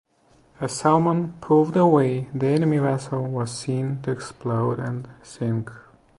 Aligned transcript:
As 0.59 0.71
"Salmon" 0.71 1.33
pulled 1.41 1.77
away, 1.77 2.21
the 2.33 2.47
enemy 2.47 2.79
vessel 2.79 3.21
was 3.23 3.51
seen 3.55 4.01
to 4.01 4.09
explode 4.09 4.79
and 4.79 5.07
sink. 5.21 5.71